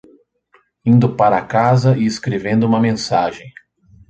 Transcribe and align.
Indo 0.83 1.15
para 1.15 1.39
casa 1.45 1.95
e 1.95 2.05
escrevendo 2.07 2.65
uma 2.65 2.79
mensagem 2.79 3.53